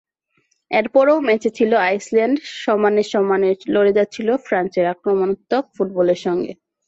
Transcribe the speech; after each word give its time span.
এরপরও 0.71 1.15
ম্যাচে 1.27 1.49
ছিল 1.57 1.71
আইসল্যান্ড, 1.87 2.35
সমানে 2.63 3.03
সমানে 3.11 3.49
লড়ে 3.73 3.91
যাচ্ছিল 3.97 4.27
ফ্রান্সের 4.45 4.85
আক্রমণাত্মক 4.93 5.63
ফুটবলের 5.75 6.19
সঙ্গে। 6.25 6.51